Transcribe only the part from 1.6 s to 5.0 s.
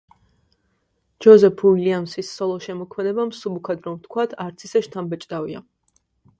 უილიამსის სოლო შემოქმედება, მსუბუქად რომ ვთქვათ, არც ისე